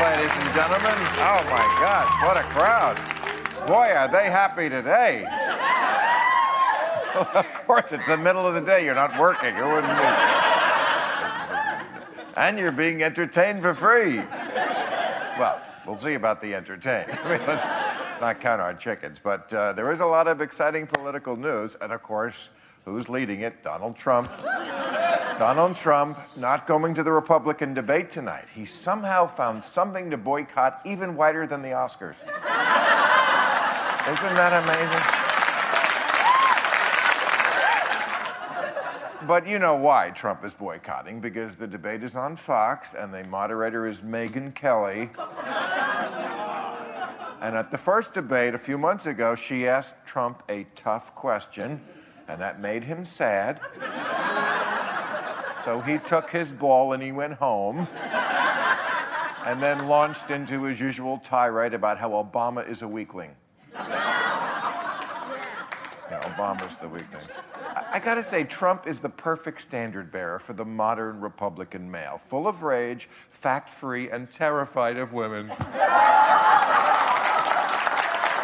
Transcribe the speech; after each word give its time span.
Ladies 0.00 0.30
and 0.30 0.54
gentlemen. 0.54 0.94
Oh 1.24 1.42
my 1.50 1.66
gosh, 1.80 2.22
what 2.22 2.36
a 2.36 2.42
crowd. 2.54 2.96
Boy, 3.66 3.92
are 3.92 4.08
they 4.08 4.30
happy 4.30 4.68
today. 4.68 5.24
of 7.34 7.46
course, 7.66 7.90
it's 7.90 8.06
the 8.06 8.16
middle 8.16 8.46
of 8.46 8.54
the 8.54 8.60
day. 8.60 8.84
You're 8.84 8.94
not 8.94 9.18
working. 9.18 9.54
Who 9.54 9.64
wouldn't 9.64 9.98
be? 9.98 10.04
And 12.36 12.58
you're 12.58 12.70
being 12.70 13.02
entertained 13.02 13.62
for 13.62 13.74
free. 13.74 14.18
Well, 15.38 15.60
we'll 15.86 15.98
see 15.98 16.14
about 16.14 16.40
the 16.40 16.54
entertain. 16.54 17.06
I 17.24 17.38
mean, 17.38 17.46
let's 17.46 18.20
not 18.20 18.40
count 18.40 18.60
our 18.60 18.74
chickens. 18.74 19.18
But 19.22 19.52
uh, 19.52 19.72
there 19.72 19.92
is 19.92 20.00
a 20.00 20.06
lot 20.06 20.28
of 20.28 20.40
exciting 20.40 20.86
political 20.86 21.36
news. 21.36 21.76
And 21.80 21.92
of 21.92 22.02
course, 22.02 22.50
who's 22.84 23.08
leading 23.08 23.40
it? 23.40 23.64
Donald 23.64 23.96
Trump. 23.96 24.28
Donald 25.38 25.76
Trump 25.76 26.18
not 26.36 26.66
going 26.66 26.94
to 26.94 27.04
the 27.04 27.12
Republican 27.12 27.72
debate 27.72 28.10
tonight. 28.10 28.46
He 28.52 28.66
somehow 28.66 29.28
found 29.28 29.64
something 29.64 30.10
to 30.10 30.16
boycott 30.16 30.80
even 30.84 31.14
wider 31.14 31.46
than 31.46 31.62
the 31.62 31.68
Oscars. 31.68 32.16
Isn't 34.08 34.34
that 34.34 34.64
amazing? 34.64 35.28
But 39.28 39.46
you 39.46 39.60
know 39.60 39.76
why 39.76 40.10
Trump 40.10 40.44
is 40.44 40.54
boycotting 40.54 41.20
because 41.20 41.54
the 41.54 41.68
debate 41.68 42.02
is 42.02 42.16
on 42.16 42.36
Fox 42.36 42.94
and 42.98 43.14
the 43.14 43.22
moderator 43.22 43.86
is 43.86 44.02
Megyn 44.02 44.52
Kelly. 44.56 45.10
And 47.40 47.56
at 47.56 47.70
the 47.70 47.78
first 47.78 48.12
debate 48.12 48.54
a 48.54 48.58
few 48.58 48.76
months 48.76 49.06
ago, 49.06 49.36
she 49.36 49.68
asked 49.68 49.94
Trump 50.04 50.42
a 50.48 50.66
tough 50.74 51.14
question, 51.14 51.80
and 52.26 52.40
that 52.40 52.60
made 52.60 52.82
him 52.82 53.04
sad. 53.04 53.60
So 55.68 55.78
he 55.80 55.98
took 55.98 56.30
his 56.30 56.50
ball 56.50 56.94
and 56.94 57.02
he 57.02 57.12
went 57.12 57.34
home, 57.34 57.86
and 59.44 59.62
then 59.62 59.86
launched 59.86 60.30
into 60.30 60.62
his 60.62 60.80
usual 60.80 61.18
tirade 61.18 61.74
about 61.74 61.98
how 61.98 62.08
Obama 62.12 62.66
is 62.66 62.80
a 62.80 62.88
weakling. 62.88 63.32
Yeah, 63.74 63.90
Obama's 66.22 66.74
the 66.76 66.88
weakling. 66.88 67.22
I, 67.76 67.84
I 67.92 68.00
gotta 68.00 68.24
say, 68.24 68.44
Trump 68.44 68.86
is 68.86 68.98
the 68.98 69.10
perfect 69.10 69.60
standard 69.60 70.10
bearer 70.10 70.38
for 70.38 70.54
the 70.54 70.64
modern 70.64 71.20
Republican 71.20 71.90
male, 71.90 72.18
full 72.30 72.48
of 72.48 72.62
rage, 72.62 73.10
fact 73.28 73.68
free, 73.68 74.08
and 74.08 74.32
terrified 74.32 74.96
of 74.96 75.12
women. 75.12 75.50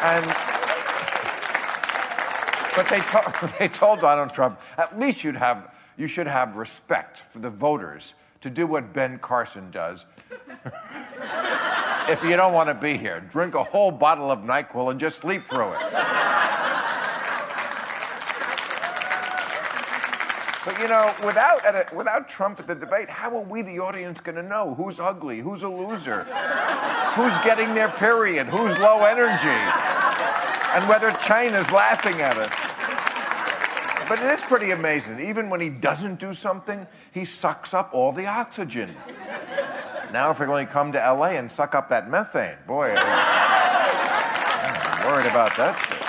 And 0.05 0.27
but 2.77 2.89
they, 2.89 2.99
to, 2.99 3.55
they 3.59 3.69
told 3.69 4.01
Donald 4.01 4.33
Trump, 4.33 4.61
at 4.77 4.99
least 4.99 5.25
you'd 5.25 5.37
have, 5.37 5.71
you 5.97 6.07
should 6.07 6.27
have 6.27 6.57
respect 6.57 7.23
for 7.31 7.39
the 7.39 7.51
voters 7.51 8.15
to 8.41 8.51
do 8.51 8.67
what 8.67 8.93
Ben 8.93 9.19
Carson 9.19 9.71
does. 9.71 10.05
if 12.09 12.23
you 12.23 12.37
don't 12.37 12.53
want 12.53 12.69
to 12.69 12.75
be 12.75 12.97
here, 12.97 13.21
drink 13.21 13.55
a 13.55 13.65
whole 13.65 13.91
bottle 13.91 14.31
of 14.31 14.41
NyQuil 14.41 14.91
and 14.91 15.01
just 15.01 15.21
sleep 15.21 15.45
through 15.45 15.73
it. 15.73 15.81
But 20.65 20.79
you 20.81 20.89
know, 20.89 21.15
without, 21.25 21.65
a, 21.67 21.87
without 21.95 22.29
Trump 22.29 22.59
at 22.59 22.67
the 22.67 22.75
debate, 22.75 23.11
how 23.11 23.37
are 23.37 23.43
we, 23.43 23.61
the 23.61 23.79
audience, 23.81 24.21
going 24.21 24.37
to 24.37 24.43
know 24.43 24.75
who's 24.75 24.99
ugly, 24.99 25.41
who's 25.41 25.63
a 25.63 25.69
loser, 25.69 26.25
who's 27.15 27.37
getting 27.45 27.75
their 27.75 27.91
period, 27.91 28.47
who's 28.47 28.79
low 28.79 29.05
energy, 29.05 29.49
and 29.49 30.89
whether 30.89 31.11
China's 31.13 31.71
laughing 31.71 32.21
at 32.23 32.39
it? 32.39 32.74
But 34.09 34.21
it 34.21 34.27
is 34.27 34.43
pretty 34.43 34.71
amazing. 34.71 35.21
Even 35.21 35.49
when 35.49 35.61
he 35.61 35.71
doesn't 35.71 36.21
do 36.21 36.35
something, 36.35 36.87
he 37.13 37.25
sucks 37.25 37.73
up 37.73 37.91
all 37.93 38.13
the 38.13 38.27
oxygen. 38.27 38.95
Now, 40.13 40.31
if 40.31 40.39
we're 40.39 40.47
going 40.47 40.67
to 40.67 40.73
come 40.73 40.93
to 40.93 40.99
LA 40.99 41.31
and 41.31 41.51
suck 41.51 41.75
up 41.75 41.89
that 41.89 42.09
methane, 42.09 42.57
boy, 42.67 42.95
I'm 42.97 45.07
worried 45.07 45.27
about 45.27 45.57
that 45.57 45.77
shit. 45.89 46.05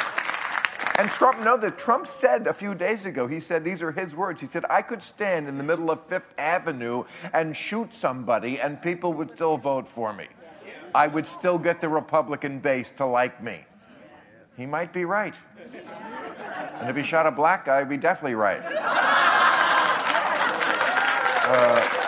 And 0.98 1.10
Trump, 1.10 1.44
no, 1.44 1.58
that 1.58 1.78
Trump 1.78 2.08
said 2.08 2.48
a 2.48 2.54
few 2.54 2.74
days 2.74 3.06
ago, 3.06 3.28
he 3.28 3.40
said, 3.40 3.66
these 3.66 3.82
are 3.82 3.92
his 3.92 4.16
words. 4.16 4.40
He 4.40 4.48
said, 4.48 4.64
I 4.70 4.82
could 4.82 5.04
stand 5.04 5.50
in 5.50 5.58
the 5.58 5.64
middle 5.64 5.92
of 5.92 6.06
Fifth 6.06 6.34
Avenue 6.38 7.04
and 7.34 7.56
shoot 7.56 7.96
somebody 7.96 8.62
and 8.62 8.82
people 8.82 9.12
would 9.14 9.36
still 9.36 9.58
vote 9.58 9.88
for 9.88 10.14
me. 10.14 10.28
I 10.94 11.08
would 11.08 11.28
still 11.28 11.58
get 11.58 11.82
the 11.82 11.90
Republican 11.90 12.60
base 12.60 12.92
to 12.98 13.06
like 13.06 13.44
me. 13.44 13.66
He 14.56 14.66
might 14.66 14.94
be 14.94 15.04
right. 15.04 15.34
And 16.80 16.90
if 16.90 16.96
he 16.96 17.04
shot 17.04 17.26
a 17.26 17.32
black 17.32 17.66
guy, 17.66 17.80
he'd 17.80 17.90
be 17.90 17.98
definitely 17.98 18.36
right. 18.36 18.62
Uh, 21.48 22.06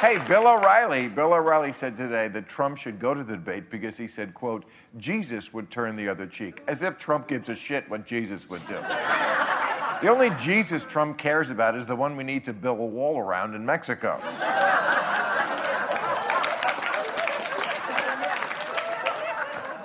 Hey, 0.00 0.16
Bill 0.26 0.48
O'Reilly. 0.48 1.08
Bill 1.08 1.34
O'Reilly 1.34 1.74
said 1.74 1.94
today 1.94 2.26
that 2.28 2.48
Trump 2.48 2.78
should 2.78 2.98
go 2.98 3.12
to 3.12 3.22
the 3.22 3.34
debate 3.34 3.68
because 3.68 3.98
he 3.98 4.08
said, 4.08 4.32
quote, 4.32 4.64
Jesus 4.96 5.52
would 5.52 5.70
turn 5.70 5.94
the 5.94 6.08
other 6.08 6.26
cheek. 6.26 6.62
As 6.66 6.82
if 6.82 6.96
Trump 6.96 7.28
gives 7.28 7.50
a 7.50 7.54
shit 7.54 7.86
what 7.90 8.06
Jesus 8.06 8.48
would 8.48 8.66
do. 8.66 8.80
the 8.80 10.08
only 10.08 10.30
Jesus 10.40 10.84
Trump 10.84 11.18
cares 11.18 11.50
about 11.50 11.76
is 11.76 11.84
the 11.84 11.94
one 11.94 12.16
we 12.16 12.24
need 12.24 12.46
to 12.46 12.54
build 12.54 12.80
a 12.80 12.82
wall 12.82 13.18
around 13.18 13.54
in 13.54 13.66
Mexico. 13.66 14.18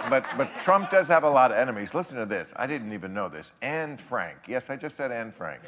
But, 0.09 0.25
but 0.37 0.49
Trump 0.59 0.91
does 0.91 1.07
have 1.07 1.23
a 1.23 1.29
lot 1.29 1.51
of 1.51 1.57
enemies. 1.57 1.93
Listen 1.93 2.17
to 2.17 2.25
this. 2.25 2.53
I 2.55 2.67
didn't 2.67 2.93
even 2.93 3.13
know 3.13 3.29
this. 3.29 3.51
Anne 3.61 3.97
Frank. 3.97 4.37
Yes, 4.47 4.69
I 4.69 4.75
just 4.75 4.97
said 4.97 5.11
Anne 5.11 5.31
Frank. 5.31 5.61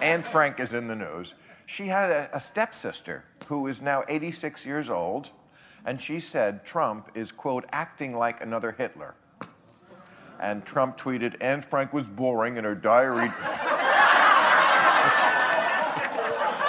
Anne 0.00 0.22
Frank 0.22 0.60
is 0.60 0.72
in 0.72 0.88
the 0.88 0.96
news. 0.96 1.34
She 1.66 1.86
had 1.86 2.10
a, 2.10 2.36
a 2.36 2.40
stepsister 2.40 3.24
who 3.46 3.66
is 3.66 3.80
now 3.80 4.04
86 4.08 4.64
years 4.64 4.90
old, 4.90 5.30
and 5.84 6.00
she 6.00 6.20
said 6.20 6.64
Trump 6.64 7.10
is, 7.14 7.32
quote, 7.32 7.64
acting 7.72 8.16
like 8.16 8.42
another 8.42 8.72
Hitler. 8.72 9.14
And 10.38 10.64
Trump 10.64 10.98
tweeted, 10.98 11.36
Anne 11.40 11.62
Frank 11.62 11.92
was 11.92 12.06
boring, 12.06 12.58
and 12.58 12.66
her 12.66 12.74
diary. 12.74 13.28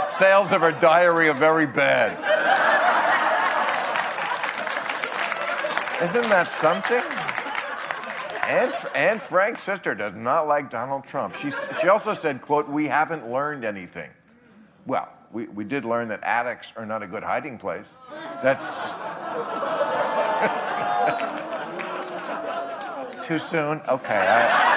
Sales 0.09 0.51
of 0.51 0.61
her 0.61 0.71
diary 0.71 1.29
are 1.29 1.33
very 1.33 1.67
bad. 1.67 2.26
Isn't 6.01 6.29
that 6.29 6.47
something? 6.47 7.03
Anne 8.47 9.19
Frank's 9.19 9.63
sister 9.63 9.93
does 9.93 10.15
not 10.15 10.47
like 10.47 10.69
Donald 10.69 11.05
Trump. 11.05 11.35
She, 11.35 11.51
she 11.81 11.89
also 11.89 12.13
said, 12.13 12.41
quote, 12.41 12.69
we 12.69 12.87
haven't 12.87 13.29
learned 13.29 13.65
anything. 13.65 14.09
Well, 14.85 15.09
we, 15.31 15.47
we 15.47 15.63
did 15.63 15.85
learn 15.85 16.09
that 16.09 16.23
attics 16.23 16.71
are 16.75 16.85
not 16.85 17.03
a 17.03 17.07
good 17.07 17.23
hiding 17.23 17.57
place. 17.57 17.85
That's 18.41 18.63
too 23.27 23.39
soon. 23.39 23.81
Okay. 23.87 24.27
I... 24.29 24.75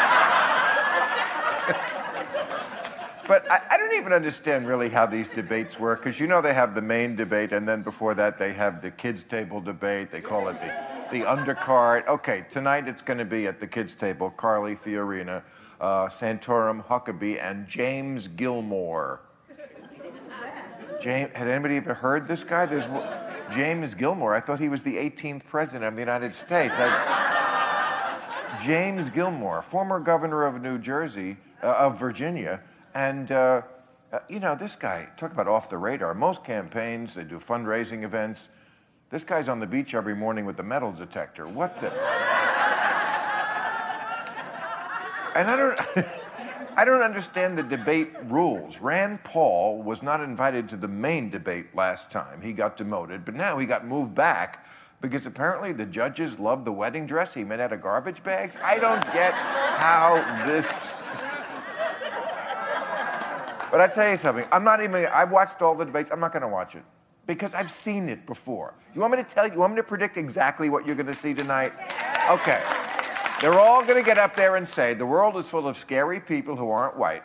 but 3.29 3.51
I, 3.51 3.63
I, 3.71 3.79
don't 3.79 3.95
even 3.95 4.13
understand 4.13 4.67
really 4.67 4.89
how 4.89 5.07
these 5.07 5.31
debates 5.31 5.79
work 5.79 6.03
because 6.03 6.19
you 6.19 6.27
know 6.27 6.41
they 6.41 6.55
have 6.55 6.75
the 6.75 6.83
main 6.83 7.15
debate 7.15 7.53
and 7.53 7.69
then 7.69 7.83
before 7.83 8.15
that 8.15 8.39
they 8.39 8.53
have 8.53 8.83
the 8.83 8.91
kids 8.91 9.23
table 9.23 9.61
debate. 9.61 10.11
They 10.11 10.21
call 10.21 10.49
it 10.49 10.61
the 10.61 11.00
the 11.11 11.21
undercard. 11.23 12.07
Okay, 12.07 12.45
tonight 12.51 12.87
it's 12.87 13.03
going 13.03 13.19
to 13.19 13.25
be 13.25 13.47
at 13.47 13.61
the 13.61 13.67
kids' 13.67 13.95
table. 13.95 14.31
Carly 14.31 14.77
Fiorina, 14.77 15.43
uh, 15.81 16.07
Santorum 16.07 16.85
Huckabee, 16.87 17.43
and 17.43 17.67
James 17.69 18.29
Gilmore. 18.29 19.21
James, 21.03 21.31
had 21.35 21.49
anybody 21.49 21.77
ever 21.77 21.95
heard 21.95 22.29
this 22.29 22.45
guy? 22.45 22.67
There's 22.67 22.87
James 23.53 23.95
Gilmore. 23.95 24.35
I 24.35 24.41
thought 24.41 24.61
he 24.61 24.69
was 24.69 24.83
the 24.83 24.97
18th 24.97 25.45
president 25.47 25.85
of 25.85 25.95
the 25.95 26.03
United 26.03 26.35
States. 26.35 26.75
I, 26.77 28.61
James 28.65 29.09
Gilmore, 29.09 29.63
former 29.63 29.99
governor 29.99 30.45
of 30.45 30.61
New 30.61 30.79
Jersey, 30.79 31.37
uh, 31.63 31.75
of 31.79 31.99
Virginia, 31.99 32.61
and 32.95 33.33
uh, 33.33 33.63
uh, 34.13 34.19
you 34.29 34.41
know 34.41 34.55
this 34.55 34.77
guy. 34.77 35.09
Talk 35.17 35.33
about 35.33 35.49
off 35.49 35.71
the 35.71 35.79
radar. 35.79 36.15
Most 36.15 36.45
campaigns 36.45 37.15
they 37.15 37.25
do 37.25 37.39
fundraising 37.39 38.05
events. 38.05 38.49
This 39.11 39.25
guy's 39.25 39.49
on 39.49 39.59
the 39.59 39.67
beach 39.67 39.93
every 39.95 40.15
morning 40.15 40.45
with 40.45 40.57
the 40.57 40.63
metal 40.63 40.93
detector. 40.93 41.49
What 41.49 41.81
the? 41.81 41.89
and 45.35 45.51
I 45.51 45.57
don't. 45.57 45.81
I 46.77 46.85
don't 46.85 47.03
understand 47.03 47.59
the 47.59 47.65
debate 47.65 48.13
rules. 48.27 48.79
Rand 48.79 49.25
Paul 49.25 49.83
was 49.83 50.03
not 50.03 50.21
invited 50.21 50.69
to 50.69 50.77
the 50.77 50.87
main 50.87 51.29
debate 51.29 51.75
last 51.75 52.11
time. 52.11 52.41
He 52.41 52.53
got 52.53 52.77
demoted, 52.77 53.25
but 53.25 53.35
now 53.35 53.59
he 53.59 53.67
got 53.67 53.85
moved 53.87 54.15
back 54.15 54.65
because 55.01 55.27
apparently 55.27 55.73
the 55.73 55.85
judges 55.85 56.39
loved 56.39 56.65
the 56.65 56.73
wedding 56.73 57.07
dress 57.07 57.35
he 57.35 57.43
made 57.43 57.59
out 57.59 57.73
of 57.73 57.83
garbage 57.83 58.23
bags. 58.23 58.57
I 58.63 58.79
don't 58.79 59.03
get 59.13 59.35
how 59.35 60.47
this. 60.47 60.95
But 63.71 63.81
I 63.81 63.89
tell 63.93 64.09
you 64.09 64.17
something. 64.17 64.47
I'm 64.53 64.65
not 64.65 64.81
even. 64.81 65.05
I've 65.07 65.33
watched 65.33 65.61
all 65.61 65.75
the 65.75 65.85
debates. 65.85 66.13
I'm 66.13 66.21
not 66.21 66.33
going 66.33 66.43
to 66.43 66.49
watch 66.49 66.77
it 66.77 66.85
because 67.35 67.55
I've 67.55 67.71
seen 67.71 68.09
it 68.09 68.27
before. 68.27 68.75
You 68.93 69.01
want 69.01 69.13
me 69.13 69.19
to 69.23 69.29
tell 69.29 69.47
you? 69.47 69.53
You 69.53 69.61
want 69.61 69.75
me 69.75 69.77
to 69.77 69.85
predict 69.85 70.17
exactly 70.17 70.69
what 70.69 70.85
you're 70.85 70.97
going 70.97 71.07
to 71.07 71.15
see 71.15 71.33
tonight? 71.33 71.73
Okay. 72.29 72.61
They're 73.41 73.59
all 73.59 73.85
going 73.85 74.03
to 74.03 74.05
get 74.05 74.19
up 74.19 74.35
there 74.35 74.57
and 74.57 74.69
say 74.69 74.95
the 74.95 75.07
world 75.07 75.37
is 75.37 75.47
full 75.47 75.69
of 75.69 75.77
scary 75.77 76.19
people 76.19 76.57
who 76.57 76.71
aren't 76.71 76.97
white. 76.97 77.23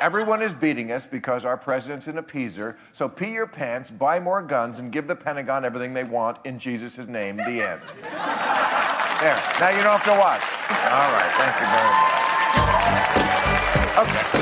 Everyone 0.00 0.42
is 0.42 0.52
beating 0.52 0.90
us 0.90 1.06
because 1.06 1.44
our 1.44 1.56
president's 1.56 2.08
an 2.08 2.16
appeaser. 2.16 2.74
So 2.92 3.08
pee 3.08 3.30
your 3.30 3.46
pants, 3.46 3.88
buy 3.88 4.18
more 4.18 4.42
guns, 4.42 4.80
and 4.80 4.90
give 4.90 5.06
the 5.06 5.14
Pentagon 5.14 5.64
everything 5.64 5.94
they 5.94 6.02
want 6.02 6.38
in 6.44 6.58
Jesus' 6.58 6.98
name. 6.98 7.36
The 7.36 7.44
end. 7.44 7.82
There. 9.20 9.38
Now 9.60 9.70
you 9.70 9.80
don't 9.80 9.96
have 9.96 10.04
to 10.04 10.18
watch. 10.18 10.42
All 10.90 11.12
right. 11.12 11.30
Thank 11.38 11.54
you 11.60 11.66
very 11.70 11.86
much. 14.26 14.32
Okay. 14.32 14.41